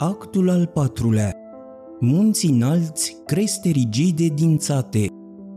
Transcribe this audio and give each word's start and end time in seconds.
Actul 0.00 0.50
al 0.50 0.66
patrulea 0.66 1.36
Munții 2.00 2.50
înalți, 2.50 3.16
creste 3.26 3.68
rigide 3.68 4.26
dințate. 4.26 5.06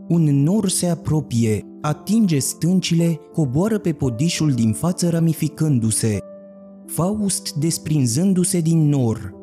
Un 0.08 0.42
nor 0.42 0.68
se 0.68 0.86
apropie, 0.86 1.64
atinge 1.80 2.38
stâncile, 2.38 3.20
coboară 3.32 3.78
pe 3.78 3.92
podișul 3.92 4.52
din 4.52 4.72
față 4.72 5.08
ramificându-se. 5.08 6.18
Faust 6.86 7.52
desprinzându-se 7.52 8.60
din 8.60 8.88
nor. 8.88 9.34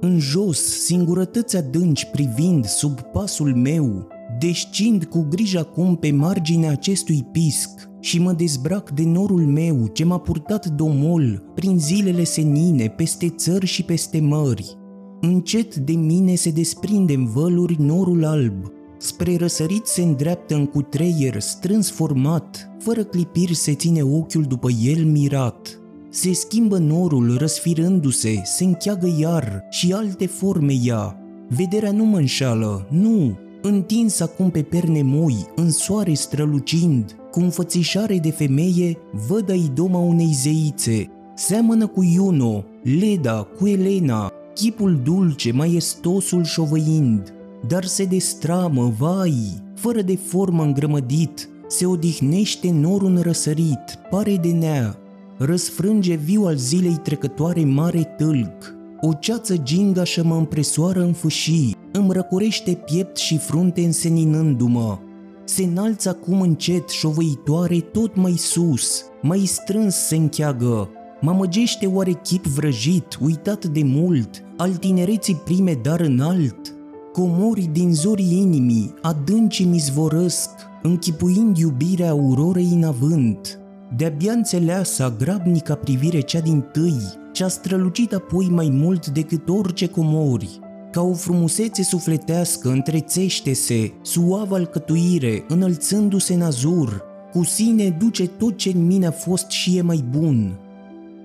În 0.00 0.18
jos, 0.18 0.84
singurătăți 0.84 1.56
adânci 1.56 2.06
privind 2.06 2.64
sub 2.64 3.00
pasul 3.00 3.54
meu, 3.54 4.08
descind 4.38 5.04
cu 5.04 5.26
grijă 5.28 5.58
acum 5.58 5.96
pe 5.96 6.10
marginea 6.10 6.70
acestui 6.70 7.28
pisc 7.32 7.88
și 8.04 8.18
mă 8.18 8.32
dezbrac 8.32 8.90
de 8.90 9.02
norul 9.04 9.46
meu 9.46 9.86
ce 9.86 10.04
m-a 10.04 10.18
purtat 10.18 10.66
domol 10.66 11.42
prin 11.54 11.78
zilele 11.78 12.24
senine, 12.24 12.88
peste 12.88 13.28
țări 13.28 13.66
și 13.66 13.82
peste 13.82 14.20
mări. 14.20 14.76
Încet 15.20 15.76
de 15.76 15.92
mine 15.92 16.34
se 16.34 16.50
desprinde 16.50 17.14
în 17.14 17.26
văluri 17.26 17.76
norul 17.82 18.24
alb, 18.24 18.72
spre 18.98 19.36
răsărit 19.36 19.86
se 19.86 20.02
îndreaptă 20.02 20.54
în 20.54 20.66
cutreier 20.66 21.40
strâns 21.40 21.90
format, 21.90 22.70
fără 22.78 23.04
clipiri 23.04 23.54
se 23.54 23.74
ține 23.74 24.02
ochiul 24.02 24.42
după 24.42 24.68
el 24.82 25.04
mirat. 25.04 25.80
Se 26.10 26.32
schimbă 26.32 26.78
norul 26.78 27.36
răsfirându-se, 27.38 28.40
se 28.44 28.64
încheagă 28.64 29.16
iar 29.20 29.64
și 29.70 29.92
alte 29.92 30.26
forme 30.26 30.72
ia. 30.82 31.16
Vederea 31.48 31.92
nu 31.92 32.04
mă 32.04 32.16
înșală, 32.16 32.86
nu, 32.90 33.38
întins 33.62 34.20
acum 34.20 34.50
pe 34.50 34.62
perne 34.62 35.02
moi, 35.02 35.36
în 35.54 35.70
soare 35.70 36.12
strălucind, 36.12 37.16
cu 37.34 37.40
înfățișare 37.40 38.18
de 38.18 38.30
femeie, 38.30 38.96
văd 39.28 39.48
idoma 39.48 39.98
unei 39.98 40.32
zeițe. 40.32 41.10
Seamănă 41.34 41.86
cu 41.86 42.02
Iuno, 42.02 42.64
Leda, 42.82 43.48
cu 43.58 43.66
Elena, 43.66 44.32
chipul 44.54 45.00
dulce, 45.04 45.52
maestosul 45.52 46.44
șovăind, 46.44 47.34
dar 47.68 47.84
se 47.84 48.04
destramă, 48.04 48.92
vai, 48.98 49.34
fără 49.74 50.02
de 50.02 50.16
formă 50.16 50.62
îngrămădit, 50.62 51.48
se 51.68 51.86
odihnește 51.86 52.70
norul 52.70 53.08
în 53.08 53.20
răsărit, 53.20 53.98
pare 54.10 54.36
de 54.36 54.50
nea, 54.50 54.98
răsfrânge 55.38 56.14
viu 56.14 56.44
al 56.44 56.56
zilei 56.56 56.96
trecătoare 57.02 57.64
mare 57.64 58.14
tâlc, 58.16 58.74
o 59.00 59.12
ceață 59.12 59.56
gingașă 59.56 60.24
mă 60.24 60.34
împresoară 60.34 61.00
în 61.00 61.12
fâșii, 61.12 61.76
îmi 61.92 62.12
răcorește 62.12 62.72
piept 62.84 63.16
și 63.16 63.38
frunte 63.38 63.80
înseninându-mă. 63.80 64.98
Se 65.44 65.62
înalță 65.62 66.08
acum 66.08 66.40
încet, 66.40 66.88
șovăitoare, 66.88 67.80
tot 67.80 68.16
mai 68.16 68.34
sus, 68.36 69.04
mai 69.22 69.38
strâns 69.38 69.94
se 69.94 70.16
încheagă. 70.16 70.88
Mă 71.20 71.32
măgește 71.32 71.86
oare 71.86 72.12
chip 72.12 72.44
vrăjit, 72.44 73.18
uitat 73.20 73.64
de 73.64 73.82
mult, 73.84 74.44
al 74.56 74.70
tinereții 74.70 75.34
prime 75.34 75.78
dar 75.82 76.00
înalt? 76.00 76.74
Comori 77.12 77.68
din 77.72 77.94
zorii 77.94 78.38
inimii, 78.40 78.94
adânci 79.02 79.64
mi 79.64 79.78
zvorăsc, 79.78 80.50
închipuind 80.82 81.56
iubirea 81.56 82.10
aurorei 82.10 82.70
în 82.72 82.84
avânt. 82.84 83.58
De-abia 83.96 84.32
înțeleasa 84.32 85.14
grabnica 85.18 85.74
privire 85.74 86.20
cea 86.20 86.40
din 86.40 86.60
tâi, 86.72 87.00
ce-a 87.32 87.48
strălucit 87.48 88.12
apoi 88.12 88.48
mai 88.50 88.68
mult 88.72 89.06
decât 89.06 89.48
orice 89.48 89.86
comori. 89.86 90.60
Ca 90.94 91.02
o 91.02 91.12
frumusețe 91.12 91.82
sufletească 91.82 92.68
întrețește-se, 92.68 93.92
suavă 94.02 94.54
alcătuire, 94.54 95.44
înălțându-se 95.48 96.34
în 96.34 96.42
azur, 96.42 97.02
cu 97.32 97.44
sine 97.44 97.96
duce 97.98 98.28
tot 98.28 98.56
ce 98.56 98.70
în 98.74 98.86
mine 98.86 99.06
a 99.06 99.10
fost 99.10 99.50
și 99.50 99.76
e 99.76 99.82
mai 99.82 100.04
bun. 100.10 100.58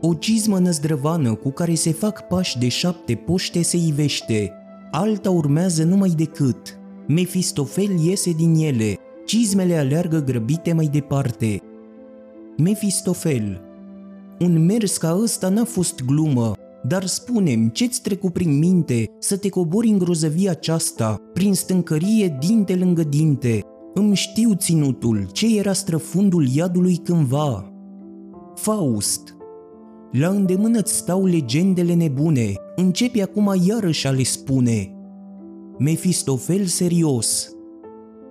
O 0.02 0.14
cizmă 0.14 0.60
năzdrăvană 0.60 1.34
cu 1.34 1.50
care 1.52 1.74
se 1.74 1.92
fac 1.92 2.28
pași 2.28 2.58
de 2.58 2.68
șapte 2.68 3.16
poște 3.16 3.62
se 3.62 3.78
ivește, 3.78 4.52
alta 4.92 5.30
urmează 5.30 5.84
numai 5.84 6.10
decât. 6.10 6.80
Mefistofel 7.08 8.00
iese 8.04 8.32
din 8.32 8.56
ele, 8.56 8.98
cizmele 9.26 9.76
aleargă 9.76 10.20
grăbite 10.20 10.74
mai 10.74 10.86
departe. 10.86 11.62
Mefistofel 12.58 13.62
Un 14.40 14.66
mers 14.66 14.98
ca 14.98 15.20
ăsta 15.22 15.50
n-a 15.50 15.64
fost 15.64 16.06
glumă, 16.06 16.54
dar 16.84 17.06
spunem, 17.06 17.68
ce-ți 17.68 18.02
trecu 18.02 18.30
prin 18.30 18.58
minte 18.58 19.06
să 19.20 19.38
te 19.38 19.50
cobori 19.50 19.88
în 19.88 19.98
grozăvia 19.98 20.52
aceasta, 20.52 21.22
prin 21.34 21.54
stâncărie 21.54 22.38
dinte 22.40 22.76
lângă 22.76 23.04
dinte? 23.04 23.62
Îmi 23.94 24.16
știu 24.16 24.54
ținutul, 24.54 25.28
ce 25.32 25.58
era 25.58 25.74
străfundul 25.74 26.48
iadului 26.48 26.98
cândva. 26.98 27.74
Faust 28.56 29.36
La 30.12 30.28
îndemână-ți 30.28 30.96
stau 30.96 31.26
legendele 31.26 31.94
nebune, 31.94 32.54
începi 32.76 33.22
acum 33.22 33.56
iarăși 33.68 34.08
a 34.08 34.12
le 34.12 34.24
spune. 34.24 34.94
Mefistofel 35.78 36.66
serios 36.66 37.54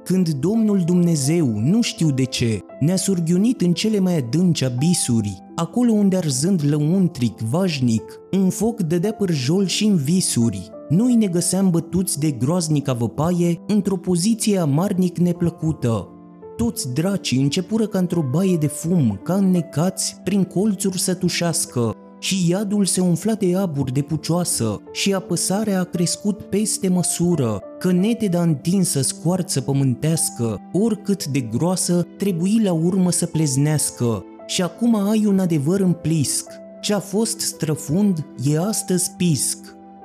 când 0.08 0.28
Domnul 0.28 0.82
Dumnezeu, 0.86 1.46
nu 1.46 1.80
știu 1.80 2.10
de 2.10 2.24
ce, 2.24 2.58
ne-a 2.80 2.96
surghiunit 2.96 3.60
în 3.60 3.72
cele 3.72 3.98
mai 3.98 4.16
adânci 4.16 4.64
abisuri, 4.64 5.38
acolo 5.58 5.92
unde 5.92 6.16
arzând 6.16 6.62
lăuntric, 6.68 7.40
vașnic, 7.40 8.02
un 8.32 8.50
foc 8.50 8.80
dădea 8.80 9.12
pârjol 9.12 9.66
și 9.66 9.84
în 9.84 9.96
visuri. 9.96 10.70
Noi 10.88 11.14
ne 11.14 11.26
găseam 11.26 11.70
bătuți 11.70 12.18
de 12.18 12.30
groaznica 12.30 12.92
văpaie 12.92 13.60
într-o 13.66 13.96
poziție 13.96 14.58
amarnic 14.58 15.18
neplăcută. 15.18 16.08
Toți 16.56 16.94
dracii 16.94 17.42
începură 17.42 17.86
ca 17.86 17.98
într-o 17.98 18.24
baie 18.30 18.56
de 18.56 18.66
fum, 18.66 19.20
ca 19.22 19.34
înnecați 19.34 20.16
prin 20.24 20.44
colțuri 20.44 20.98
să 20.98 21.14
tușească, 21.14 21.92
și 22.20 22.50
iadul 22.50 22.84
se 22.84 23.00
umfla 23.00 23.32
de 23.32 23.56
abur 23.56 23.90
de 23.90 24.00
pucioasă 24.00 24.80
și 24.92 25.14
apăsarea 25.14 25.80
a 25.80 25.84
crescut 25.84 26.42
peste 26.42 26.88
măsură, 26.88 27.60
că 27.78 27.92
neteda 27.92 28.42
întinsă 28.42 29.00
scoarță 29.02 29.60
pământească, 29.60 30.58
oricât 30.72 31.26
de 31.26 31.40
groasă, 31.40 32.06
trebuie 32.16 32.62
la 32.62 32.72
urmă 32.72 33.10
să 33.10 33.26
pleznească. 33.26 34.24
Și 34.48 34.62
acum 34.62 34.94
ai 35.08 35.26
un 35.26 35.38
adevăr 35.38 35.80
în 35.80 35.92
plisc. 35.92 36.50
Ce 36.80 36.94
a 36.94 36.98
fost 36.98 37.40
străfund 37.40 38.26
e 38.44 38.58
astăzi 38.58 39.10
pisc. 39.16 39.58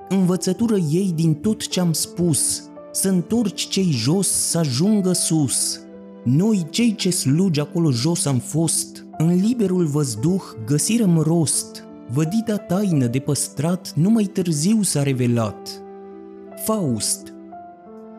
Învățătură 0.10 0.76
ei 0.92 1.12
din 1.16 1.34
tot 1.34 1.68
ce-am 1.68 1.94
spus, 1.94 2.70
să 2.92 3.10
întorci 3.10 3.68
cei 3.68 3.92
jos 3.92 4.28
să 4.28 4.58
ajungă 4.58 5.12
sus. 5.12 5.80
Noi, 6.24 6.68
cei 6.70 6.96
ce 6.96 7.10
slugi 7.10 7.60
acolo 7.60 7.92
jos 7.92 8.26
am 8.26 8.40
fost, 8.40 9.06
în 9.18 9.36
liberul 9.36 9.86
văzduh 9.86 10.44
găsirăm 10.66 11.18
rost, 11.18 11.84
vădita 12.12 12.58
taină 12.58 13.08
de 13.08 13.20
păstrat 13.20 13.94
numai 13.96 14.24
târziu 14.24 14.82
s-a 14.82 15.04
revelat. 15.04 15.70
Faust 16.66 17.34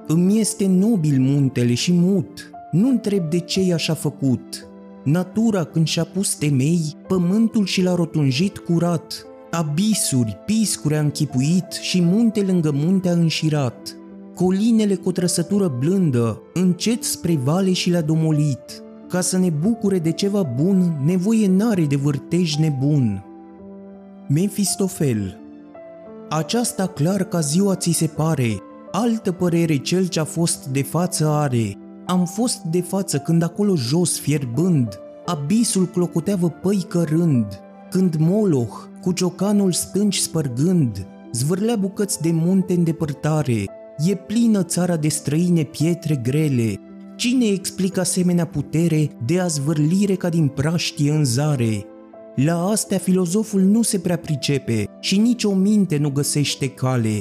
Îmi 0.06 0.40
este 0.40 0.66
nobil 0.66 1.20
muntele 1.20 1.74
și 1.74 1.92
mut, 1.92 2.50
nu 2.70 2.88
întreb 2.88 3.30
de 3.30 3.38
ce 3.38 3.60
i 3.60 3.72
așa 3.72 3.94
făcut. 3.94 4.68
Natura 5.04 5.64
când 5.64 5.86
și-a 5.86 6.04
pus 6.04 6.34
temei, 6.34 6.96
pământul 7.08 7.64
și 7.64 7.82
l-a 7.82 7.94
rotunjit 7.94 8.58
curat, 8.58 9.26
abisuri, 9.50 10.38
piscuri 10.46 10.96
a 10.96 11.00
închipuit 11.00 11.72
și 11.80 12.02
munte 12.02 12.40
lângă 12.40 12.70
munte 12.70 13.08
a 13.08 13.12
înșirat. 13.12 13.96
Colinele 14.34 14.94
cu 14.94 15.08
o 15.08 15.12
trăsătură 15.12 15.76
blândă, 15.78 16.42
încet 16.54 17.02
spre 17.04 17.36
vale 17.36 17.72
și 17.72 17.90
le-a 17.90 18.02
domolit. 18.02 18.82
Ca 19.08 19.20
să 19.20 19.38
ne 19.38 19.50
bucure 19.50 19.98
de 19.98 20.12
ceva 20.12 20.42
bun, 20.42 21.00
nevoie 21.04 21.48
n-are 21.48 21.84
de 21.84 21.96
vârtej 21.96 22.54
nebun. 22.54 23.24
Mefistofel 24.28 25.38
Aceasta 26.28 26.86
clar 26.86 27.24
ca 27.24 27.40
ziua 27.40 27.74
ți 27.74 27.90
se 27.90 28.06
pare, 28.06 28.56
altă 28.90 29.32
părere 29.32 29.76
cel 29.76 30.06
ce-a 30.06 30.24
fost 30.24 30.66
de 30.66 30.82
față 30.82 31.26
are. 31.26 31.78
Am 32.06 32.24
fost 32.24 32.58
de 32.62 32.80
față 32.80 33.18
când 33.18 33.42
acolo 33.42 33.76
jos 33.76 34.18
fierbând, 34.20 34.88
abisul 35.26 35.86
clocotea 35.86 36.36
văpăi 36.36 36.84
cărând, 36.88 37.46
când 37.90 38.16
Moloch, 38.18 38.88
cu 39.00 39.12
ciocanul 39.12 39.72
stânci 39.72 40.16
spărgând, 40.16 41.06
zvârlea 41.32 41.76
bucăți 41.76 42.22
de 42.22 42.30
munte 42.32 42.72
în 42.72 42.84
depărtare, 42.84 43.64
e 44.06 44.14
plină 44.14 44.62
țara 44.62 44.96
de 44.96 45.08
străine 45.08 45.62
pietre 45.62 46.16
grele. 46.16 46.80
Cine 47.16 47.46
explică 47.46 48.00
asemenea 48.00 48.46
putere 48.46 49.10
de 49.26 49.40
a 49.40 49.46
zvârlire 49.46 50.14
ca 50.14 50.28
din 50.28 50.48
praștie 50.48 51.10
în 51.10 51.24
zare? 51.24 51.84
La 52.34 52.66
astea 52.66 52.98
filozoful 52.98 53.60
nu 53.60 53.82
se 53.82 53.98
prea 53.98 54.16
pricepe 54.16 54.84
și 55.00 55.18
nici 55.18 55.44
o 55.44 55.54
minte 55.54 55.96
nu 55.96 56.10
găsește 56.10 56.68
cale. 56.68 57.20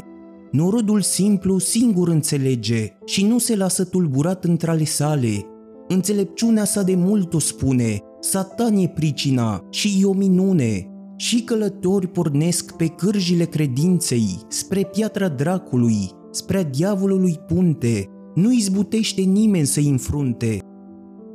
Norodul 0.53 1.01
simplu 1.01 1.57
singur 1.57 2.07
înțelege 2.07 2.87
și 3.05 3.25
nu 3.25 3.37
se 3.37 3.55
lasă 3.55 3.83
tulburat 3.83 4.43
între 4.43 4.69
ale 4.69 4.83
sale. 4.83 5.45
Înțelepciunea 5.87 6.63
sa 6.63 6.83
de 6.83 6.95
mult 6.95 7.33
o 7.33 7.39
spune, 7.39 7.99
satan 8.19 8.75
e 8.77 8.87
pricina 8.87 9.67
și 9.69 9.97
e 10.01 10.05
o 10.05 10.13
minune. 10.13 10.87
Și 11.15 11.41
călători 11.43 12.07
pornesc 12.07 12.75
pe 12.75 12.87
cârjile 12.87 13.45
credinței, 13.45 14.39
spre 14.47 14.83
piatra 14.83 15.27
dracului, 15.27 16.11
spre 16.31 16.69
diavolului 16.71 17.39
punte, 17.47 18.09
nu 18.35 18.51
izbutește 18.51 19.21
nimeni 19.21 19.65
să-i 19.65 19.89
înfrunte. 19.89 20.57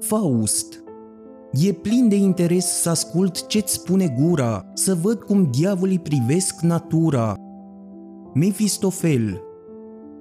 Faust 0.00 0.82
E 1.52 1.72
plin 1.72 2.08
de 2.08 2.16
interes 2.16 2.66
să 2.66 2.90
ascult 2.90 3.46
ce-ți 3.46 3.72
spune 3.72 4.16
gura, 4.20 4.70
să 4.74 4.94
văd 4.94 5.22
cum 5.22 5.48
diavolii 5.50 5.98
privesc 5.98 6.60
natura. 6.60 7.34
Mefistofel 8.38 9.40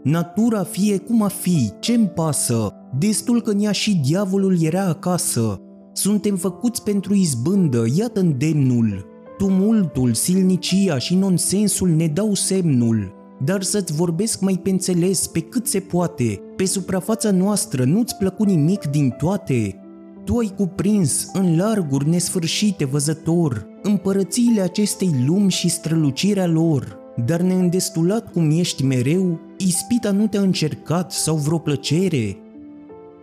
Natura 0.04 0.64
fie 0.64 0.98
cum 0.98 1.22
a 1.22 1.28
fi, 1.28 1.72
ce-mi 1.80 2.08
pasă, 2.08 2.74
destul 3.00 3.42
că 3.42 3.54
ea 3.60 3.72
și 3.72 4.02
diavolul 4.06 4.64
era 4.64 4.84
acasă. 4.88 5.62
Suntem 5.94 6.36
făcuți 6.36 6.84
pentru 6.84 7.14
izbândă, 7.14 7.86
iată 7.98 8.20
îndemnul. 8.20 9.06
Tumultul, 9.38 10.14
silnicia 10.14 10.98
și 10.98 11.16
nonsensul 11.16 11.90
ne 11.90 12.08
dau 12.08 12.34
semnul. 12.34 13.14
Dar 13.44 13.62
să-ți 13.62 13.94
vorbesc 13.94 14.42
mai 14.42 14.60
pe 14.64 14.70
înțeles, 14.70 15.28
pe 15.28 15.40
cât 15.40 15.68
se 15.68 15.80
poate, 15.80 16.42
pe 16.56 16.66
suprafața 16.66 17.32
noastră 17.32 17.84
nu-ți 17.84 18.16
plăcu 18.16 18.44
nimic 18.44 18.86
din 18.86 19.10
toate. 19.18 19.80
Tu 20.24 20.38
ai 20.38 20.54
cuprins 20.56 21.30
în 21.34 21.58
larguri 21.58 22.10
nesfârșite 22.10 22.86
văzător 22.86 23.68
împărățiile 23.84 24.62
acestei 24.62 25.24
lumi 25.26 25.52
și 25.52 25.70
strălucirea 25.70 26.48
lor, 26.48 26.97
dar 27.26 27.42
neîndestulat 27.42 28.32
cum 28.32 28.52
ești 28.52 28.84
mereu, 28.84 29.40
ispita 29.58 30.12
nu 30.12 30.28
te-a 30.28 30.42
încercat 30.42 31.12
sau 31.12 31.36
vreo 31.36 31.58
plăcere? 31.58 32.38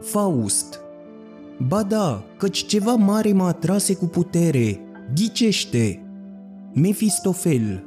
Faust 0.01 0.81
Ba 1.69 1.83
da, 1.83 2.25
căci 2.37 2.67
ceva 2.67 2.95
mare 2.95 3.33
mă 3.33 3.45
atrase 3.45 3.95
cu 3.95 4.07
putere. 4.07 4.81
Ghicește! 5.15 6.03
Mefistofel 6.73 7.85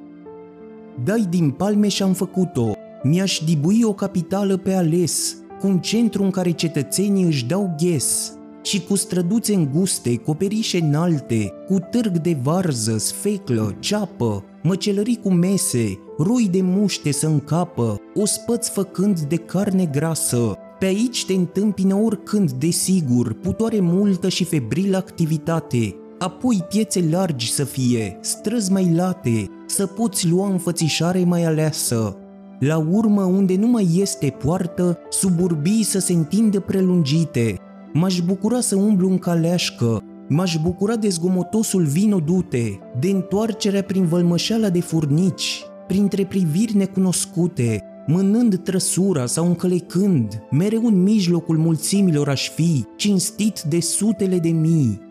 Dai 1.03 1.27
din 1.29 1.51
palme 1.51 1.87
și-am 1.87 2.13
făcut-o. 2.13 2.71
Mi-aș 3.03 3.41
dibui 3.45 3.83
o 3.83 3.93
capitală 3.93 4.57
pe 4.57 4.73
ales, 4.73 5.35
cu 5.59 5.67
un 5.67 5.79
centru 5.79 6.23
în 6.23 6.29
care 6.29 6.51
cetățenii 6.51 7.23
își 7.23 7.45
dau 7.45 7.75
ghes 7.79 8.33
și 8.61 8.83
cu 8.83 8.95
străduțe 8.95 9.53
înguste, 9.53 10.15
coperișe 10.15 10.77
înalte, 10.77 11.53
cu 11.67 11.79
târg 11.79 12.17
de 12.17 12.37
varză, 12.41 12.97
sfeclă, 12.97 13.75
ceapă, 13.79 14.43
măcelării 14.63 15.19
cu 15.23 15.29
mese, 15.29 15.99
roi 16.17 16.47
de 16.51 16.61
muște 16.61 17.11
să 17.11 17.27
încapă, 17.27 18.01
ospăți 18.15 18.71
făcând 18.71 19.19
de 19.19 19.35
carne 19.35 19.85
grasă. 19.85 20.57
Pe 20.79 20.85
aici 20.85 21.25
te 21.25 21.33
întâmpină 21.33 21.95
oricând, 21.95 22.51
desigur, 22.51 23.33
putoare 23.33 23.79
multă 23.79 24.29
și 24.29 24.43
febrilă 24.43 24.97
activitate, 24.97 25.95
apoi 26.19 26.65
piețe 26.69 27.07
largi 27.11 27.53
să 27.53 27.63
fie, 27.63 28.17
străzi 28.21 28.71
mai 28.71 28.93
late, 28.95 29.49
să 29.65 29.85
poți 29.85 30.27
lua 30.27 30.49
înfățișare 30.49 31.23
mai 31.23 31.43
aleasă. 31.43 32.17
La 32.59 32.77
urmă, 32.77 33.23
unde 33.23 33.55
nu 33.55 33.67
mai 33.67 33.87
este 33.95 34.35
poartă, 34.43 34.97
suburbii 35.09 35.83
să 35.83 35.99
se 35.99 36.13
întindă 36.13 36.59
prelungite, 36.59 37.61
M-aș 37.93 38.19
bucura 38.19 38.59
să 38.59 38.75
umblu 38.75 39.09
în 39.09 39.17
caleașcă, 39.17 40.03
m-aș 40.29 40.57
bucura 40.57 40.95
de 40.95 41.09
zgomotosul 41.09 41.83
vino 41.83 42.19
dute, 42.19 42.79
de 42.99 43.09
întoarcerea 43.09 43.83
prin 43.83 44.05
vălmășeala 44.05 44.69
de 44.69 44.81
furnici, 44.81 45.63
printre 45.87 46.25
priviri 46.25 46.77
necunoscute, 46.77 47.83
mânând 48.07 48.55
trăsura 48.55 49.25
sau 49.25 49.45
încălecând, 49.45 50.43
mereu 50.51 50.85
în 50.85 51.03
mijlocul 51.03 51.57
mulțimilor 51.57 52.29
aș 52.29 52.49
fi, 52.49 52.85
cinstit 52.95 53.61
de 53.61 53.79
sutele 53.79 54.39
de 54.39 54.49
mii. 54.49 55.01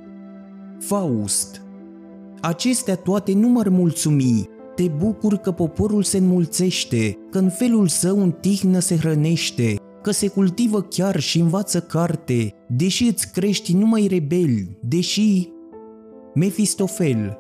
Faust 0.78 1.60
Acestea 2.40 2.96
toate 2.96 3.32
nu 3.32 3.48
m-ar 3.48 3.68
mulțumi, 3.68 4.48
te 4.74 4.88
bucur 4.88 5.36
că 5.36 5.50
poporul 5.50 6.02
se 6.02 6.18
înmulțește, 6.18 7.18
că 7.30 7.38
în 7.38 7.48
felul 7.48 7.88
său 7.88 8.22
în 8.22 8.30
tihnă 8.30 8.78
se 8.78 8.96
hrănește, 8.96 9.76
că 10.06 10.12
se 10.12 10.28
cultivă 10.28 10.82
chiar 10.82 11.20
și 11.20 11.38
învață 11.38 11.80
carte, 11.80 12.54
deși 12.68 13.04
îți 13.04 13.32
crești 13.32 13.72
numai 13.72 14.06
rebeli, 14.06 14.78
deși... 14.82 15.48
Mefistofel 16.34 17.38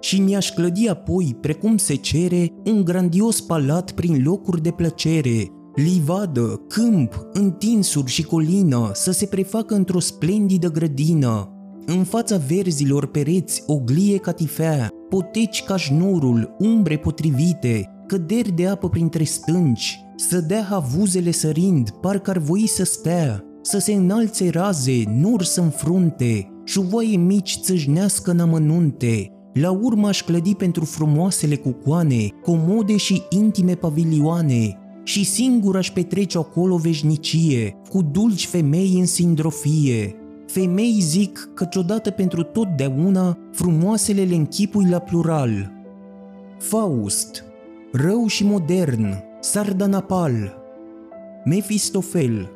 și 0.00 0.20
mi-aș 0.20 0.50
clădi 0.50 0.88
apoi, 0.88 1.36
precum 1.40 1.76
se 1.76 1.94
cere, 1.94 2.52
un 2.64 2.84
grandios 2.84 3.40
palat 3.40 3.92
prin 3.92 4.22
locuri 4.24 4.62
de 4.62 4.70
plăcere, 4.70 5.50
livadă, 5.74 6.60
câmp, 6.68 7.26
întinsuri 7.32 8.10
și 8.10 8.22
colină 8.22 8.90
să 8.92 9.10
se 9.10 9.26
prefacă 9.26 9.74
într-o 9.74 10.00
splendidă 10.00 10.70
grădină. 10.70 11.48
În 11.86 12.04
fața 12.04 12.36
verzilor 12.36 13.06
pereți 13.06 13.62
o 13.66 13.78
glie 13.78 14.16
catifea, 14.16 14.88
poteci 15.08 15.62
ca 15.62 15.76
șnurul, 15.76 16.56
umbre 16.58 16.96
potrivite, 16.96 17.93
căderi 18.06 18.52
de 18.52 18.66
apă 18.66 18.88
printre 18.88 19.24
stânci, 19.24 20.04
să 20.16 20.40
dea 20.40 20.62
havuzele 20.62 21.30
sărind, 21.30 21.90
parcă 21.90 22.30
ar 22.30 22.38
voi 22.38 22.68
să 22.68 22.84
stea, 22.84 23.44
să 23.62 23.78
se 23.78 23.92
înalțe 23.92 24.48
raze, 24.50 25.02
nur 25.06 25.42
să 25.42 25.60
înfrunte, 25.60 26.48
șuvoaie 26.64 27.16
mici 27.16 27.58
țâșnească 27.62 28.30
în 28.30 28.40
amănunte. 28.40 29.28
La 29.52 29.70
urmă 29.70 30.08
aș 30.08 30.22
clădi 30.22 30.54
pentru 30.54 30.84
frumoasele 30.84 31.56
cucoane, 31.56 32.28
comode 32.42 32.96
și 32.96 33.22
intime 33.30 33.74
pavilioane, 33.74 34.78
și 35.04 35.24
singur 35.24 35.76
aș 35.76 35.90
petrece 35.90 36.38
acolo 36.38 36.76
veșnicie, 36.76 37.80
cu 37.90 38.02
dulci 38.02 38.46
femei 38.46 38.96
în 38.98 39.06
sindrofie. 39.06 40.14
Femei 40.46 40.98
zic 41.00 41.50
căci 41.54 41.76
odată 41.76 42.10
pentru 42.10 42.42
totdeauna 42.42 43.38
frumoasele 43.52 44.22
le 44.22 44.34
închipui 44.34 44.88
la 44.88 44.98
plural. 44.98 45.72
Faust, 46.58 47.43
rău 47.96 48.26
și 48.26 48.44
modern, 48.44 49.22
Sardanapal, 49.40 50.56
Mefistofel, 51.44 52.50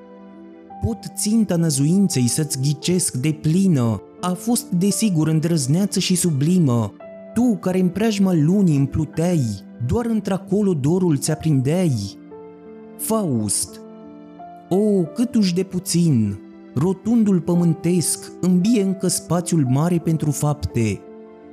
pot 0.85 0.99
ținta 1.17 1.57
năzuinței 1.57 2.29
să-ți 2.29 2.61
ghicesc 2.61 3.15
de 3.15 3.39
plină, 3.41 4.03
a 4.21 4.33
fost 4.33 4.71
desigur 4.71 5.29
îndrăzneață 5.29 6.01
și 6.01 6.15
sublimă, 6.15 6.93
tu 7.35 7.57
care 7.61 7.81
în 7.81 7.89
preajma 7.89 8.35
lunii 8.35 8.77
împluteai, 8.77 9.45
doar 9.87 10.07
într-acolo 10.07 10.75
dorul 10.75 11.17
ți-aprindeai. 11.17 12.19
Faust, 12.97 13.81
o, 14.69 15.03
câtuși 15.15 15.55
de 15.55 15.63
puțin, 15.63 16.39
rotundul 16.75 17.41
pământesc 17.41 18.33
îmbie 18.41 18.83
încă 18.83 19.07
spațiul 19.07 19.67
mare 19.69 19.99
pentru 19.99 20.31
fapte, 20.31 21.01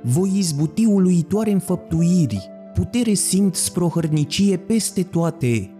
voi 0.02 0.32
izbuti 0.36 0.84
uluitoare 0.84 1.50
înfăptuiri, 1.50 2.54
putere 2.76 3.14
simt 3.14 3.54
sprohărnicie 3.54 4.56
peste 4.56 5.02
toate. 5.02 5.70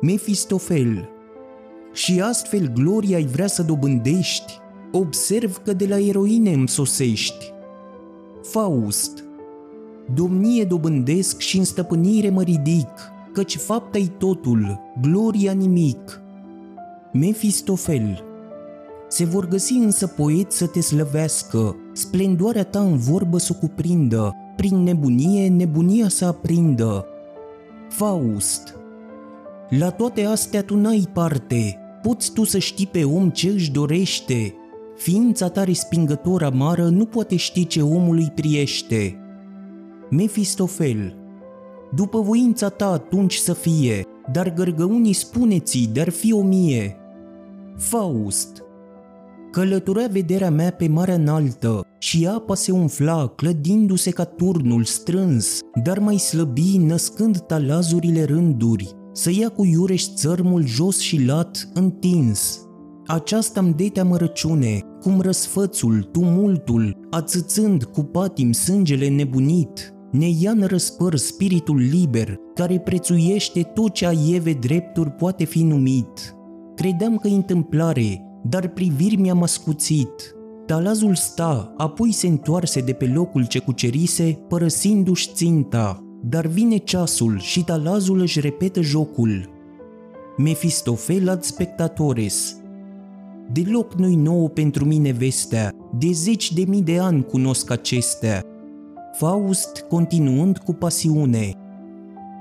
Mefistofel 0.00 1.08
Și 1.92 2.20
astfel 2.20 2.72
gloria 2.74 3.16
ai 3.16 3.24
vrea 3.24 3.46
să 3.46 3.62
dobândești, 3.62 4.58
observ 4.92 5.56
că 5.56 5.72
de 5.72 5.86
la 5.86 5.98
eroine 5.98 6.52
îmi 6.52 6.68
sosești. 6.68 7.52
Faust 8.42 9.24
Domnie 10.14 10.64
dobândesc 10.64 11.38
și 11.38 11.58
în 11.58 11.64
stăpânire 11.64 12.30
mă 12.30 12.42
ridic, 12.42 12.90
căci 13.32 13.56
fapta-i 13.56 14.12
totul, 14.18 14.80
gloria 15.00 15.52
nimic. 15.52 16.20
Mefistofel 17.12 18.24
se 19.08 19.24
vor 19.24 19.48
găsi 19.48 19.72
însă 19.72 20.06
poeți 20.06 20.56
să 20.56 20.66
te 20.66 20.80
slăvească, 20.80 21.76
splendoarea 21.92 22.64
ta 22.64 22.80
în 22.80 22.96
vorbă 22.96 23.38
să 23.38 23.52
o 23.56 23.58
cuprindă, 23.58 24.34
prin 24.56 24.82
nebunie 24.82 25.48
nebunia 25.48 26.08
să 26.08 26.24
aprindă. 26.24 27.06
Faust 27.88 28.74
La 29.68 29.90
toate 29.90 30.24
astea 30.24 30.62
tu 30.62 30.76
n-ai 30.76 31.08
parte, 31.12 31.78
poți 32.02 32.32
tu 32.32 32.44
să 32.44 32.58
știi 32.58 32.86
pe 32.86 33.04
om 33.04 33.30
ce 33.30 33.48
își 33.48 33.70
dorește. 33.70 34.54
Ființa 34.96 35.48
ta 35.48 35.64
respingător 35.64 36.42
amară 36.42 36.88
nu 36.88 37.04
poate 37.04 37.36
ști 37.36 37.66
ce 37.66 37.82
omul 37.82 38.16
îi 38.16 38.32
priește. 38.34 39.18
Mefistofel 40.10 41.16
După 41.94 42.20
voința 42.20 42.68
ta 42.68 42.90
atunci 42.90 43.34
să 43.34 43.52
fie, 43.52 44.06
dar 44.32 44.52
gărgăunii 44.52 45.12
spuneți 45.12 45.90
dar 45.92 46.08
fi 46.08 46.32
o 46.32 46.42
mie. 46.42 46.96
Faust 47.76 48.62
Călătorea 49.56 50.08
vederea 50.10 50.50
mea 50.50 50.70
pe 50.70 50.88
marea 50.88 51.14
înaltă 51.14 51.80
și 51.98 52.26
apa 52.26 52.54
se 52.54 52.72
umfla, 52.72 53.26
clădindu-se 53.28 54.10
ca 54.10 54.24
turnul 54.24 54.84
strâns, 54.84 55.60
dar 55.82 55.98
mai 55.98 56.16
slăbi, 56.16 56.76
născând 56.78 57.38
talazurile 57.38 58.24
rânduri, 58.24 58.92
să 59.12 59.30
ia 59.30 59.48
cu 59.48 59.64
iureș 59.64 60.04
țărmul 60.14 60.66
jos 60.66 60.98
și 60.98 61.24
lat, 61.24 61.68
întins. 61.74 62.60
Aceasta-mi 63.06 63.74
dete 63.74 64.00
amărăciune, 64.00 64.80
cum 65.00 65.20
răsfățul, 65.20 66.08
tumultul, 66.12 67.06
ațățând 67.10 67.84
cu 67.84 68.02
patim 68.02 68.52
sângele 68.52 69.08
nebunit, 69.08 69.94
ne 70.10 70.26
ia 70.40 70.50
în 70.50 70.64
răspăr 70.66 71.16
spiritul 71.16 71.76
liber, 71.76 72.36
care 72.54 72.78
prețuiește 72.78 73.62
tot 73.62 73.92
ce 73.92 74.06
a 74.06 74.12
Eve 74.32 74.52
drepturi 74.52 75.10
poate 75.10 75.44
fi 75.44 75.62
numit. 75.62 76.34
Credeam 76.74 77.16
că 77.16 77.28
întâmplare, 77.28 78.25
dar 78.48 78.68
priviri 78.68 79.16
mi-am 79.16 79.42
ascuțit. 79.42 80.34
Talazul 80.66 81.14
sta, 81.14 81.74
apoi 81.76 82.12
se 82.12 82.26
întoarse 82.26 82.80
de 82.80 82.92
pe 82.92 83.06
locul 83.06 83.46
ce 83.46 83.58
cucerise, 83.58 84.38
părăsindu-și 84.48 85.30
ținta. 85.32 86.00
Dar 86.22 86.46
vine 86.46 86.76
ceasul 86.76 87.38
și 87.38 87.64
talazul 87.64 88.20
își 88.20 88.40
repetă 88.40 88.80
jocul. 88.80 89.50
Mefistofel 90.36 91.28
ad 91.28 91.42
spectatores. 91.42 92.56
Deloc 93.52 93.94
nu-i 93.94 94.14
nouă 94.14 94.48
pentru 94.48 94.84
mine 94.84 95.10
vestea, 95.10 95.72
de 95.98 96.08
zeci 96.12 96.52
de 96.52 96.64
mii 96.68 96.82
de 96.82 96.98
ani 96.98 97.24
cunosc 97.24 97.70
acestea. 97.70 98.42
Faust 99.12 99.84
continuând 99.88 100.58
cu 100.58 100.72
pasiune. 100.72 101.52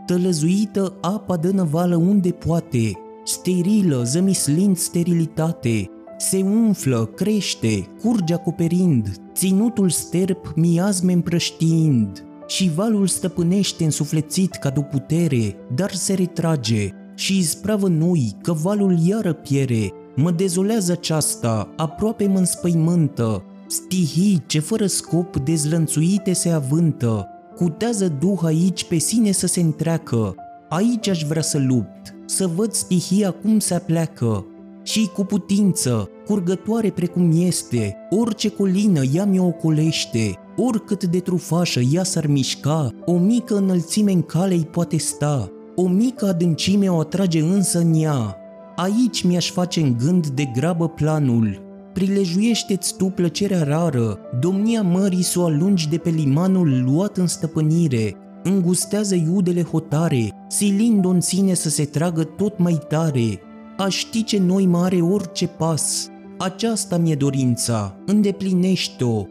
tălăzuită 0.05 0.93
apa 1.01 1.38
dă 1.38 1.51
năvală 1.51 1.95
unde 1.95 2.29
poate, 2.29 2.91
sterilă, 3.24 4.03
zămislind 4.03 4.77
sterilitate, 4.77 5.89
se 6.17 6.41
umflă, 6.41 7.05
crește, 7.05 7.88
curge 8.01 8.34
acoperind, 8.34 9.15
ținutul 9.34 9.89
sterp 9.89 10.53
miazme 10.55 11.13
împrăștiind, 11.13 12.25
și 12.48 12.72
valul 12.75 13.07
stăpânește 13.07 13.84
însuflețit 13.84 14.55
ca 14.55 14.69
de 14.69 14.81
putere, 14.81 15.55
dar 15.75 15.91
se 15.91 16.13
retrage, 16.13 16.89
și 17.15 17.38
ispravă 17.38 17.88
noi 17.88 18.36
că 18.41 18.53
valul 18.53 18.98
iară 19.03 19.34
piere, 19.34 19.91
mă 20.15 20.31
dezolează 20.31 20.91
aceasta, 20.91 21.74
aproape 21.75 22.27
mă 22.27 22.38
înspăimântă, 22.38 23.43
stihii 23.67 24.43
ce 24.48 24.60
fără 24.60 24.86
scop 24.86 25.38
dezlănțuite 25.38 26.34
se 26.34 26.50
avântă, 26.50 27.27
cutează 27.55 28.07
duh 28.19 28.39
aici 28.43 28.86
pe 28.86 28.98
sine 28.98 29.31
să 29.31 29.48
se 29.48 29.62
întreacă, 29.62 30.36
aici 30.69 31.07
aș 31.07 31.24
vrea 31.24 31.41
să 31.41 31.57
lupt, 31.57 32.15
să 32.25 32.48
văd 32.48 32.72
stihia 32.72 33.31
cum 33.31 33.60
se 33.60 33.74
apleacă, 33.74 34.45
și 34.86 35.10
cu 35.13 35.24
putință, 35.24 36.10
curgătoare 36.25 36.89
precum 36.89 37.32
este, 37.36 37.96
orice 38.10 38.50
colină 38.50 39.01
ea 39.13 39.25
mi-o 39.25 39.46
ocolește, 39.46 40.34
oricât 40.58 41.04
de 41.04 41.20
trufașă 41.20 41.80
ea 41.80 42.04
s-ar 42.04 42.27
mișca, 42.27 42.89
o 43.06 43.18
mică 43.18 43.56
înălțime 43.56 44.12
în 44.12 44.22
cale 44.22 44.56
poate 44.56 44.98
sta, 44.98 45.51
o 45.75 45.88
mică 45.88 46.25
adâncime 46.25 46.89
o 46.89 47.00
atrage 47.00 47.42
însă 47.42 47.80
în 47.80 47.94
ea. 47.94 48.38
Aici 48.75 49.24
mi-aș 49.24 49.51
face 49.51 49.82
în 49.82 49.96
gând 49.98 50.27
de 50.27 50.50
grabă 50.54 50.88
planul, 50.88 51.62
prilejuiește-ți 51.94 52.96
tu 52.96 53.06
plăcerea 53.06 53.63
rară, 53.63 54.20
domnia 54.39 54.82
mării 54.82 55.24
să 55.24 55.39
o 55.39 55.46
alungi 55.46 55.89
de 55.89 55.98
pe 55.98 56.10
limanul 56.10 56.84
luat 56.86 57.18
în 57.18 57.27
stăpânire, 57.27 58.15
îngustează 58.44 59.15
iudele 59.15 59.63
hotare, 59.63 60.30
silind-o 60.48 61.10
în 61.10 61.22
sine 61.22 61.54
să 61.54 61.70
se 61.70 61.86
tragă 61.86 62.24
tot 62.24 62.58
mai 62.58 62.80
tare, 62.88 63.39
a 63.77 63.88
ști 63.88 64.24
ce 64.24 64.39
noi 64.39 64.65
mare 64.65 65.01
orice 65.01 65.48
pas. 65.48 66.10
Aceasta 66.38 66.98
mi-e 66.98 67.15
dorința, 67.15 67.98
îndeplinește-o. 68.05 69.25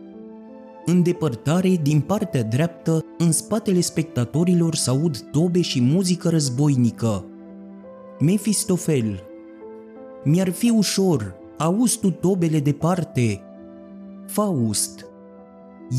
În 0.84 1.02
depărtare, 1.02 1.78
din 1.82 2.00
partea 2.00 2.42
dreaptă, 2.42 3.04
în 3.18 3.32
spatele 3.32 3.80
spectatorilor 3.80 4.74
s 4.74 4.86
aud 4.86 5.18
tobe 5.18 5.60
și 5.60 5.80
muzică 5.80 6.28
războinică. 6.28 7.24
Mefistofel 8.18 9.22
Mi-ar 10.24 10.50
fi 10.50 10.70
ușor, 10.70 11.34
auzi 11.58 11.98
tu 11.98 12.10
tobele 12.10 12.60
departe. 12.60 13.40
Faust 14.26 15.06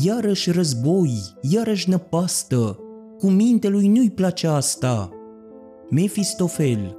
Iarăși 0.04 0.50
război, 0.50 1.12
iarăși 1.40 1.90
năpastă, 1.90 2.78
cu 3.18 3.26
minte 3.26 3.68
lui 3.68 3.88
nu-i 3.88 4.10
place 4.10 4.46
asta. 4.46 5.10
Mefistofel 5.90 6.96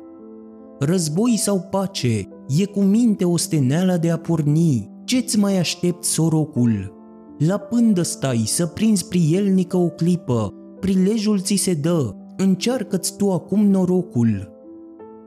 Război 0.79 1.37
sau 1.37 1.59
pace, 1.59 2.27
e 2.57 2.65
cu 2.65 2.79
minte 2.79 3.25
osteneala 3.25 3.97
de 3.97 4.11
a 4.11 4.17
porni, 4.17 4.89
ce-ți 5.03 5.37
mai 5.37 5.57
aștept 5.57 6.03
sorocul? 6.03 6.95
La 7.37 7.57
pândă 7.57 8.01
stai 8.01 8.43
să 8.45 8.65
prinzi 8.65 9.07
prielnică 9.07 9.77
o 9.77 9.87
clipă, 9.89 10.53
prilejul 10.79 11.39
ți 11.39 11.55
se 11.55 11.73
dă, 11.73 12.15
încearcă-ți 12.37 13.15
tu 13.15 13.31
acum 13.31 13.65
norocul. 13.65 14.51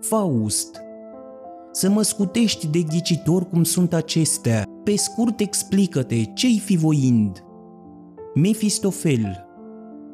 Faust. 0.01 0.81
Să 1.73 1.91
mă 1.91 2.03
scutești 2.03 2.67
de 2.67 2.83
ghicitor 2.83 3.49
cum 3.49 3.65
sunt 3.65 3.93
acestea, 3.93 4.65
pe 4.85 4.97
scurt 4.97 5.41
explică-te 5.41 6.25
ce-i 6.35 6.59
fi 6.65 6.77
voind. 6.77 7.45
Mefistofel. 8.35 9.47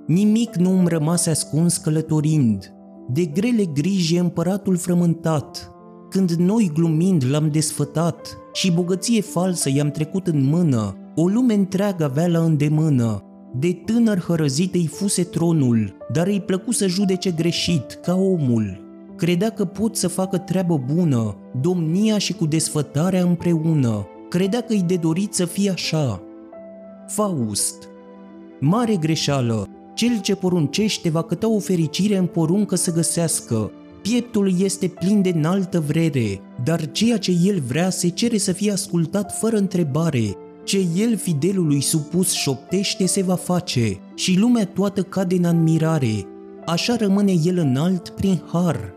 Nimic 0.07 0.55
nu 0.57 0.79
îmi 0.79 0.89
rămase 0.89 1.31
ascuns 1.31 1.77
călătorind, 1.77 2.76
de 3.09 3.25
grele 3.25 3.65
griji 3.65 4.17
împăratul 4.17 4.77
frământat, 4.77 5.71
când 6.11 6.31
noi 6.31 6.71
glumind 6.75 7.25
l-am 7.31 7.51
desfătat 7.51 8.39
și 8.53 8.73
bogăție 8.73 9.21
falsă 9.21 9.71
i-am 9.75 9.91
trecut 9.91 10.27
în 10.27 10.45
mână, 10.45 10.97
o 11.15 11.27
lume 11.27 11.55
întreagă 11.55 12.05
avea 12.05 12.27
la 12.27 12.39
îndemână. 12.39 13.21
De 13.55 13.73
tânăr 13.85 14.19
hărăzit 14.21 14.75
îi 14.75 14.87
fuse 14.87 15.23
tronul, 15.23 15.97
dar 16.13 16.27
îi 16.27 16.41
plăcu 16.41 16.73
să 16.73 16.87
judece 16.87 17.31
greșit, 17.31 17.99
ca 18.03 18.15
omul. 18.15 18.85
Credea 19.17 19.51
că 19.51 19.65
pot 19.65 19.97
să 19.97 20.09
facă 20.09 20.39
treabă 20.39 20.83
bună, 20.95 21.37
domnia 21.61 22.19
și 22.19 22.33
cu 22.33 22.47
desfătarea 22.47 23.23
împreună. 23.23 24.07
Credea 24.29 24.61
că 24.61 24.73
îi 24.73 24.83
de 24.83 24.97
dorit 24.97 25.35
să 25.35 25.45
fie 25.45 25.71
așa. 25.71 26.23
Faust 27.07 27.89
Mare 28.61 28.97
greșeală, 28.97 29.69
cel 29.97 30.21
ce 30.21 30.35
poruncește 30.35 31.11
va 31.11 31.23
căta 31.23 31.49
o 31.49 31.59
fericire 31.59 32.17
în 32.17 32.27
poruncă 32.27 32.75
să 32.75 32.93
găsească. 32.93 33.71
Pieptul 34.03 34.61
este 34.61 34.89
plin 34.89 35.23
de 35.23 35.33
înaltă 35.35 35.81
vrere, 35.81 36.41
dar 36.65 36.91
ceea 36.91 37.19
ce 37.19 37.37
el 37.45 37.61
vrea 37.61 37.91
se 37.91 38.09
cere 38.09 38.39
să 38.39 38.53
fie 38.53 38.73
ascultat 38.73 39.39
fără 39.39 39.57
întrebare. 39.57 40.37
Ce 40.65 40.87
el 40.97 41.17
fidelului 41.17 41.81
supus 41.81 42.33
șoptește 42.33 43.07
se 43.07 43.23
va 43.23 43.35
face 43.35 43.99
și 44.15 44.39
lumea 44.39 44.67
toată 44.67 45.03
cade 45.03 45.35
în 45.35 45.45
admirare. 45.45 46.27
Așa 46.67 46.97
rămâne 46.97 47.35
el 47.45 47.59
înalt 47.59 48.09
prin 48.09 48.43
har. 48.53 48.93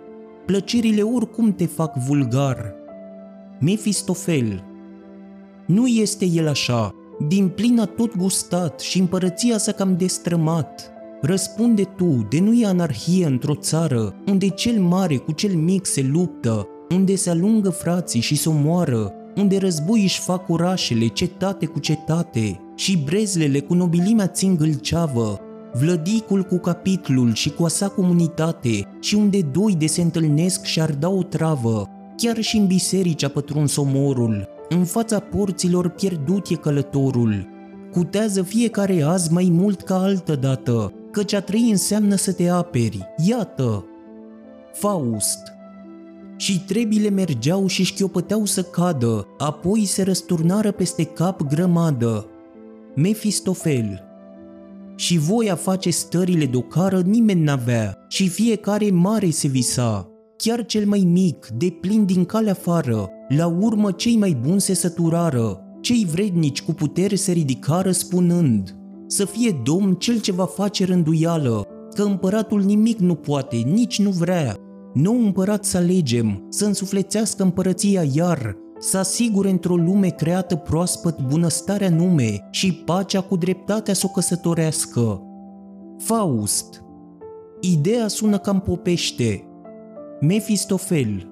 Plăcerile 0.45 1.01
oricum 1.01 1.53
te 1.53 1.65
fac 1.65 1.95
vulgar. 1.95 2.73
Mefistofel 3.59 4.63
Nu 5.65 5.87
este 5.87 6.25
el 6.25 6.47
așa, 6.47 6.95
din 7.27 7.47
plin 7.47 7.79
a 7.79 7.85
tot 7.85 8.17
gustat 8.17 8.79
și 8.79 8.99
împărăția 8.99 9.57
s-a 9.57 9.71
cam 9.71 9.97
destrămat. 9.97 10.91
Răspunde 11.21 11.83
tu, 11.83 12.25
de 12.29 12.39
nu 12.39 12.53
e 12.53 12.65
anarhie 12.65 13.25
într-o 13.25 13.55
țară 13.55 14.15
unde 14.27 14.49
cel 14.49 14.81
mare 14.81 15.17
cu 15.17 15.31
cel 15.31 15.53
mic 15.53 15.85
se 15.85 16.01
luptă, 16.11 16.67
unde 16.89 17.15
se 17.15 17.29
alungă 17.29 17.69
frații 17.69 18.21
și 18.21 18.35
se 18.35 18.49
omoară, 18.49 19.13
unde 19.35 19.57
război 19.57 20.01
își 20.01 20.19
fac 20.19 20.49
orașele, 20.49 21.07
cetate 21.07 21.65
cu 21.65 21.79
cetate, 21.79 22.59
și 22.75 22.97
brezlele 22.97 23.59
cu 23.59 23.73
nobilimea 23.73 24.27
țin 24.27 24.55
gâlceavă, 24.55 25.39
vlădicul 25.73 26.43
cu 26.43 26.57
capitlul 26.57 27.33
și 27.33 27.49
cu 27.49 27.63
a 27.63 27.67
sa 27.67 27.87
comunitate, 27.87 28.87
și 28.99 29.15
unde 29.15 29.41
doi 29.41 29.75
de 29.75 29.87
se 29.87 30.01
întâlnesc 30.01 30.63
și 30.63 30.81
ar 30.81 30.91
da 30.91 31.09
o 31.09 31.23
travă, 31.23 31.87
chiar 32.17 32.41
și 32.41 32.57
în 32.57 32.67
biserici 32.67 33.23
a 33.23 33.27
pătruns 33.27 33.75
omorul, 33.75 34.47
în 34.69 34.85
fața 34.85 35.19
porților 35.19 35.89
pierdut 35.89 36.47
e 36.49 36.55
călătorul. 36.55 37.47
Cutează 37.91 38.41
fiecare 38.41 39.01
azi 39.01 39.33
mai 39.33 39.49
mult 39.51 39.81
ca 39.81 39.95
altă 39.95 40.35
dată, 40.35 40.93
căci 41.11 41.33
a 41.33 41.41
trăi 41.41 41.69
înseamnă 41.69 42.15
să 42.15 42.33
te 42.33 42.49
aperi. 42.49 43.07
Iată! 43.27 43.85
Faust 44.73 45.39
și 46.37 46.59
trebile 46.59 47.09
mergeau 47.09 47.67
și 47.67 47.83
șchiopăteau 47.83 48.45
să 48.45 48.61
cadă, 48.63 49.27
apoi 49.37 49.85
se 49.85 50.03
răsturnară 50.03 50.71
peste 50.71 51.03
cap 51.03 51.41
grămadă. 51.41 52.25
Mefistofel 52.95 54.03
Și 54.95 55.17
voia 55.17 55.55
face 55.55 55.89
stările 55.89 56.45
de 56.45 56.57
ocară 56.57 57.01
nimeni 57.01 57.41
n-avea 57.41 58.05
și 58.07 58.27
fiecare 58.27 58.89
mare 58.91 59.29
se 59.29 59.47
visa, 59.47 60.09
chiar 60.37 60.65
cel 60.65 60.85
mai 60.85 60.99
mic, 60.99 61.47
de 61.57 61.77
plin 61.81 62.05
din 62.05 62.25
calea 62.25 62.51
afară, 62.51 63.09
la 63.29 63.47
urmă 63.47 63.91
cei 63.91 64.17
mai 64.17 64.37
buni 64.41 64.61
se 64.61 64.73
săturară, 64.73 65.61
cei 65.81 66.05
vrednici 66.11 66.61
cu 66.61 66.73
putere 66.73 67.15
se 67.15 67.31
ridicară 67.31 67.91
spunând, 67.91 68.75
să 69.07 69.25
fie 69.25 69.61
domn 69.63 69.93
cel 69.93 70.19
ce 70.19 70.31
va 70.31 70.45
face 70.45 70.85
rânduială, 70.85 71.67
că 71.93 72.01
împăratul 72.01 72.61
nimic 72.61 72.99
nu 72.99 73.15
poate, 73.15 73.55
nici 73.55 73.99
nu 73.99 74.09
vrea. 74.09 74.55
Nou 74.93 75.23
împărat 75.23 75.65
să 75.65 75.77
alegem, 75.77 76.45
să 76.49 76.65
însuflețească 76.65 77.43
împărăția 77.43 78.03
iar, 78.13 78.55
să 78.79 78.97
asigure 78.97 79.49
într-o 79.49 79.75
lume 79.75 80.07
creată 80.07 80.55
proaspăt 80.55 81.19
bunăstarea 81.27 81.89
nume 81.89 82.47
și 82.51 82.73
pacea 82.73 83.21
cu 83.21 83.35
dreptatea 83.35 83.93
să 83.93 84.03
o 84.05 84.11
căsătorească. 84.11 85.21
Faust 85.97 86.83
Ideea 87.61 88.07
sună 88.07 88.37
cam 88.37 88.59
popește. 88.59 89.43
Mefistofel 90.21 91.28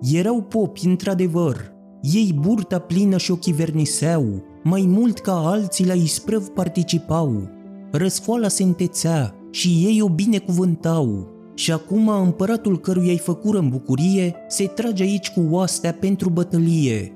Erau 0.00 0.42
popi, 0.42 0.86
într-adevăr. 0.86 1.72
Ei 2.02 2.34
burta 2.40 2.78
plină 2.78 3.16
și 3.16 3.30
ochii 3.30 3.52
verniseau, 3.52 4.42
mai 4.62 4.84
mult 4.88 5.18
ca 5.18 5.32
alții 5.32 5.86
la 5.86 5.92
isprăv 5.92 6.48
participau. 6.48 7.48
Răsfoala 7.90 8.48
se 8.48 8.62
întețea 8.62 9.34
și 9.50 9.68
ei 9.68 10.00
o 10.02 10.08
binecuvântau. 10.08 11.36
Și 11.54 11.72
acum 11.72 12.08
împăratul 12.08 12.78
căruia 12.80 13.12
îi 13.12 13.18
făcură 13.18 13.58
în 13.58 13.68
bucurie 13.68 14.34
se 14.48 14.64
trage 14.64 15.02
aici 15.02 15.30
cu 15.30 15.46
oastea 15.50 15.92
pentru 15.92 16.30
bătălie. 16.30 17.12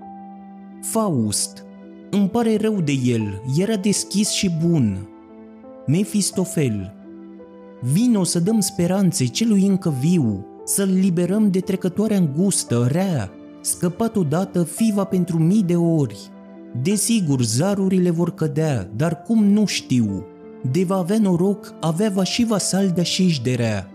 Faust. 0.80 1.64
Îmi 2.10 2.28
pare 2.28 2.56
rău 2.56 2.80
de 2.80 2.92
el, 3.04 3.42
era 3.58 3.76
deschis 3.76 4.30
și 4.30 4.50
bun. 4.66 5.08
Mefistofel. 5.86 6.94
Vino 7.80 8.24
să 8.24 8.40
dăm 8.40 8.60
speranțe 8.60 9.26
celui 9.26 9.66
încă 9.66 9.94
viu, 10.00 10.46
să-l 10.74 10.90
liberăm 11.00 11.50
de 11.50 11.60
trecătoarea 11.60 12.16
îngustă, 12.16 12.88
rea, 12.90 13.30
scăpat 13.60 14.16
odată 14.16 14.62
fiva 14.62 15.04
pentru 15.04 15.38
mii 15.38 15.62
de 15.62 15.76
ori. 15.76 16.18
Desigur, 16.82 17.42
zarurile 17.42 18.10
vor 18.10 18.34
cădea, 18.34 18.90
dar 18.96 19.22
cum 19.22 19.44
nu 19.44 19.66
știu. 19.66 20.26
De 20.70 20.84
va 20.84 20.96
avea 20.96 21.18
noroc, 21.18 21.74
avea 21.80 22.10
va 22.10 22.24
și 22.24 22.44
vasal 22.44 22.92
de 23.42 23.54
rea. 23.54 23.90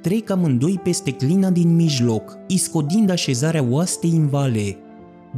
trec 0.00 0.30
amândoi 0.30 0.80
peste 0.82 1.10
clina 1.10 1.50
din 1.50 1.74
mijloc, 1.74 2.38
iscodind 2.46 3.10
așezarea 3.10 3.64
oastei 3.70 4.10
în 4.10 4.26
vale. 4.26 4.76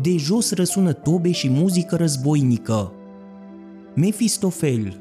De 0.02 0.16
jos 0.16 0.52
răsună 0.52 0.92
tobe 0.92 1.30
și 1.30 1.48
muzică 1.48 1.96
războinică. 1.96 2.92
Mefistofel 3.94 5.00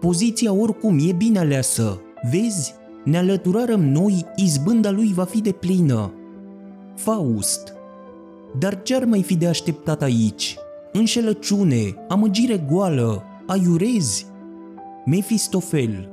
Poziția 0.00 0.52
oricum 0.52 0.98
e 1.08 1.12
bine 1.12 1.38
aleasă. 1.38 2.00
Vezi? 2.30 2.74
Ne 3.06 3.18
alăturarăm 3.18 3.84
noi, 3.84 4.24
izbânda 4.36 4.90
lui 4.90 5.12
va 5.14 5.24
fi 5.24 5.40
de 5.40 5.52
plină. 5.52 6.12
Faust 6.94 7.72
Dar 8.58 8.82
ce-ar 8.82 9.04
mai 9.04 9.22
fi 9.22 9.36
de 9.36 9.46
așteptat 9.46 10.02
aici? 10.02 10.56
Înșelăciune, 10.92 11.94
amăgire 12.08 12.64
goală, 12.70 13.22
aiurezi? 13.46 14.26
Mefistofel 15.04 16.08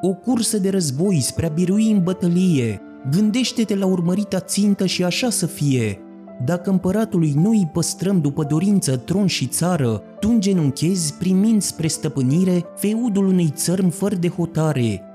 O 0.00 0.14
cursă 0.14 0.58
de 0.58 0.70
război 0.70 1.20
spre 1.20 1.46
a 1.46 1.48
birui 1.48 1.90
în 1.90 2.02
bătălie, 2.02 2.80
gândește-te 3.10 3.74
la 3.74 3.86
urmărita 3.86 4.40
țintă 4.40 4.86
și 4.86 5.04
așa 5.04 5.30
să 5.30 5.46
fie. 5.46 5.98
Dacă 6.44 6.70
împăratului 6.70 7.32
noi 7.36 7.56
îi 7.56 7.70
păstrăm 7.72 8.20
după 8.20 8.44
dorință 8.44 8.96
tron 8.96 9.26
și 9.26 9.46
țară, 9.46 10.02
tu 10.20 10.28
îngenunchezi 10.28 11.14
primind 11.14 11.62
spre 11.62 11.86
stăpânire 11.86 12.64
feudul 12.76 13.26
unei 13.26 13.52
țărm 13.54 13.88
fără 13.88 14.14
de 14.14 14.28
hotare. 14.28 15.06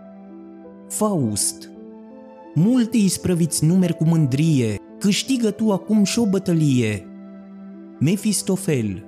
Faust 0.87 1.69
Multe 2.53 2.97
isprăviți 2.97 3.65
numeri 3.65 3.95
cu 3.97 4.03
mândrie, 4.03 4.75
câștigă 4.99 5.51
tu 5.51 5.71
acum 5.71 6.03
și 6.03 6.19
o 6.19 6.25
bătălie. 6.25 7.07
Mefistofel 7.99 9.05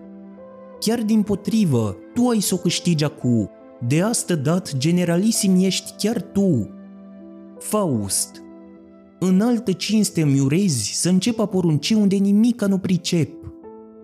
Chiar 0.80 1.02
din 1.02 1.22
potrivă, 1.22 1.98
tu 2.14 2.28
ai 2.28 2.40
să 2.40 2.54
o 2.54 2.58
câștigi 2.58 3.04
acu, 3.04 3.50
de 3.88 4.02
asta 4.02 4.36
dat 4.36 4.78
generalisim 4.78 5.56
ești 5.64 5.94
chiar 5.98 6.22
tu. 6.22 6.70
Faust 7.60 8.44
în 9.20 9.42
altă 9.42 9.72
cinste 9.72 10.22
îmi 10.22 10.40
urezi 10.40 10.92
să 10.94 11.10
încep 11.10 11.40
a 11.40 11.46
porunci 11.46 11.90
unde 11.90 12.16
nimica 12.16 12.68
nu 12.68 12.78
pricep. 12.78 13.30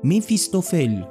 Mefistofel 0.01 1.09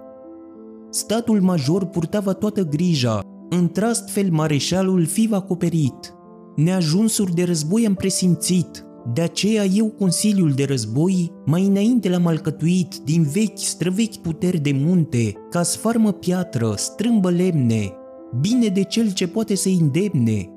Statul 0.91 1.41
major 1.41 1.85
purtava 1.85 2.33
toată 2.33 2.63
grija, 2.63 3.21
într-astfel 3.51 4.31
mareșalul 4.31 5.07
fiva 5.07 5.37
acoperit. 5.37 6.15
Neajunsuri 6.57 7.35
de 7.35 7.45
război 7.45 7.87
am 7.87 7.95
presimțit, 7.95 8.85
de 9.13 9.21
aceea 9.21 9.65
eu 9.65 9.87
Consiliul 9.87 10.53
de 10.53 10.65
Război 10.65 11.33
mai 11.45 11.67
înainte 11.67 12.09
l-am 12.09 12.27
alcătuit 12.27 12.97
din 13.05 13.23
vechi 13.23 13.59
străvechi 13.59 14.17
puteri 14.17 14.59
de 14.59 14.73
munte, 14.73 15.33
ca 15.51 15.63
sfarmă 15.63 16.13
piatră, 16.13 16.75
strâmbă 16.77 17.31
lemne, 17.31 17.93
bine 18.41 18.69
de 18.69 18.83
cel 18.83 19.13
ce 19.13 19.29
poate 19.29 19.55
să 19.55 19.69
îndemne. 19.81 20.49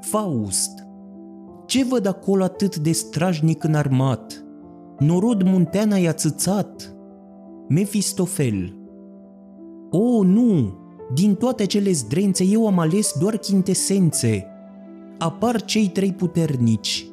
Faust 0.00 0.86
ce 1.68 1.84
văd 1.84 2.06
acolo 2.06 2.42
atât 2.42 2.76
de 2.76 2.92
strajnic 2.92 3.64
înarmat? 3.64 4.44
Norod 4.98 5.42
munteana 5.42 5.96
i-a 5.96 6.12
țățat. 6.12 6.96
Mefistofel 7.68 8.76
O, 9.90 10.22
nu! 10.22 10.78
Din 11.14 11.34
toate 11.34 11.64
cele 11.64 11.92
zdrențe 11.92 12.44
eu 12.44 12.66
am 12.66 12.78
ales 12.78 13.12
doar 13.20 13.36
chintesențe. 13.36 14.46
Apar 15.18 15.62
cei 15.62 15.88
trei 15.88 16.12
puternici. 16.12 17.06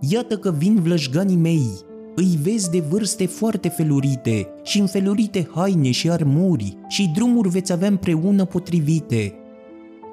Iată 0.00 0.36
că 0.36 0.50
vin 0.50 0.80
vlășganii 0.82 1.36
mei, 1.36 1.66
îi 2.14 2.38
vezi 2.42 2.70
de 2.70 2.80
vârste 2.80 3.26
foarte 3.26 3.68
felurite 3.68 4.48
și 4.62 4.78
înfelurite 4.78 5.48
haine 5.54 5.90
și 5.90 6.10
armuri 6.10 6.76
și 6.88 7.10
drumuri 7.14 7.48
veți 7.48 7.72
avea 7.72 7.88
împreună 7.88 8.44
potrivite. 8.44 9.34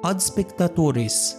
Ad 0.02 0.20
spectatores, 0.20 1.36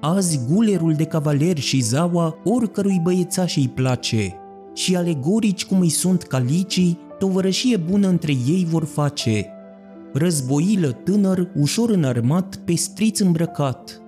Azi 0.00 0.40
gulerul 0.52 0.92
de 0.92 1.04
cavaler 1.04 1.58
și 1.58 1.80
zaua 1.80 2.36
oricărui 2.44 3.00
băiețaș 3.02 3.56
îi 3.56 3.68
place 3.68 4.34
și 4.74 4.96
alegorici 4.96 5.64
cum 5.64 5.80
îi 5.80 5.88
sunt 5.88 6.22
calicii, 6.22 6.98
tovărășie 7.18 7.76
bună 7.76 8.08
între 8.08 8.32
ei 8.32 8.66
vor 8.70 8.84
face. 8.84 9.46
Războilă 10.12 10.92
tânăr, 10.92 11.50
ușor 11.54 11.90
înarmat, 11.90 12.56
pe 12.56 12.74
striț 12.74 13.18
îmbrăcat. 13.18 13.99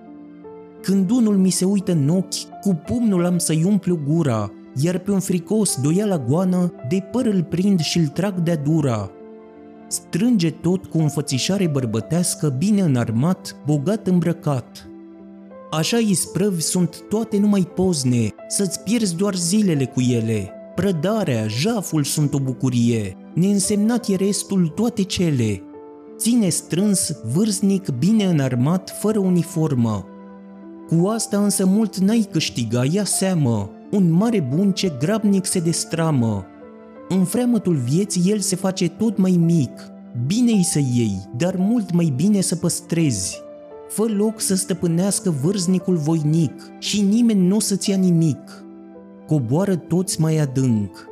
Când 0.83 1.09
unul 1.09 1.37
mi 1.37 1.49
se 1.49 1.65
uită 1.65 1.91
în 1.91 2.09
ochi, 2.09 2.59
cu 2.61 2.81
pumnul 2.85 3.25
am 3.25 3.37
să-i 3.37 3.63
umplu 3.63 3.99
gura, 4.07 4.51
iar 4.81 4.97
pe 4.97 5.11
un 5.11 5.19
fricos 5.19 5.77
doia 5.81 6.05
la 6.05 6.17
goană, 6.17 6.73
de 6.89 7.07
păr 7.11 7.25
îl 7.25 7.43
prind 7.43 7.79
și 7.79 7.97
îl 7.97 8.07
trag 8.07 8.39
de 8.39 8.59
dura. 8.63 9.11
Strânge 9.87 10.49
tot 10.49 10.85
cu 10.85 10.97
înfățișare 10.97 11.67
bărbătească, 11.67 12.55
bine 12.57 12.81
înarmat, 12.81 13.55
bogat 13.65 14.07
îmbrăcat. 14.07 14.89
Așa 15.71 15.97
isprăvi 15.97 16.61
sunt 16.61 17.03
toate 17.09 17.37
numai 17.37 17.71
pozne, 17.75 18.27
să-ți 18.47 18.83
pierzi 18.83 19.15
doar 19.15 19.35
zilele 19.35 19.85
cu 19.85 20.01
ele. 20.01 20.51
Prădarea, 20.75 21.47
jaful 21.47 22.03
sunt 22.03 22.33
o 22.33 22.39
bucurie, 22.39 23.17
neînsemnat 23.33 24.07
e 24.07 24.15
restul 24.15 24.67
toate 24.67 25.03
cele. 25.03 25.61
Ține 26.17 26.49
strâns, 26.49 27.11
vârstnic, 27.33 27.89
bine 27.89 28.23
înarmat, 28.23 28.97
fără 28.99 29.19
uniformă. 29.19 30.07
Cu 30.87 31.07
asta 31.07 31.43
însă 31.43 31.65
mult 31.65 31.97
n-ai 31.97 32.27
câștiga, 32.31 32.85
ia 32.85 33.03
seamă, 33.03 33.69
un 33.91 34.11
mare 34.11 34.39
bun 34.55 34.71
ce 34.71 34.93
grabnic 34.99 35.45
se 35.45 35.59
destramă. 35.59 36.45
În 37.09 37.23
freamătul 37.23 37.75
vieții 37.75 38.31
el 38.31 38.39
se 38.39 38.55
face 38.55 38.89
tot 38.89 39.17
mai 39.17 39.31
mic, 39.31 39.71
bine-i 40.27 40.63
să 40.63 40.79
iei, 40.79 41.29
dar 41.37 41.55
mult 41.57 41.93
mai 41.93 42.13
bine 42.15 42.41
să 42.41 42.55
păstrezi 42.55 43.43
fă 43.93 44.05
loc 44.07 44.39
să 44.39 44.55
stăpânească 44.55 45.29
vârznicul 45.29 45.95
voinic 45.95 46.53
și 46.79 47.01
nimeni 47.01 47.47
nu 47.47 47.55
o 47.55 47.59
să-ți 47.59 47.89
ia 47.89 47.95
nimic. 47.95 48.63
Coboară 49.27 49.75
toți 49.75 50.21
mai 50.21 50.37
adânc, 50.37 51.07